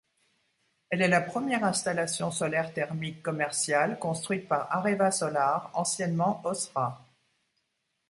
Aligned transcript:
Elle 0.89 1.03
est 1.03 1.07
la 1.07 1.21
première 1.21 1.63
installation 1.63 2.31
solaire 2.31 2.73
thermique 2.73 3.21
commerciale 3.21 3.99
construite 3.99 4.47
par 4.47 4.65
Areva 4.75 5.11
Solar, 5.11 5.69
anciennement 5.75 6.41
Ausra. 6.43 7.05